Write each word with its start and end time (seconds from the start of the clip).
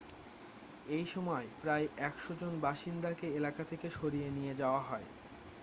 এই 0.87 1.05
সময় 1.05 1.45
প্রায় 1.61 1.85
100 1.99 2.39
জন 2.41 2.53
বাসিন্দাকে 2.59 3.27
এলাকা 3.31 3.63
থেকে 3.65 3.87
সরিয়ে 3.89 4.29
নিয়ে 4.31 4.53
যাওয়া 4.55 4.81
হয় 4.81 5.07